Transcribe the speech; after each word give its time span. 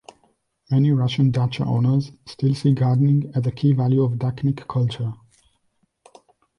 Many 0.71 0.91
Russian 0.93 1.29
dacha 1.29 1.63
owners 1.63 2.11
still 2.25 2.55
see 2.55 2.73
gardening 2.73 3.31
as 3.35 3.45
a 3.45 3.51
key 3.51 3.71
value 3.73 4.01
of 4.01 4.13
"dachnik" 4.13 4.67
culture. 4.67 5.13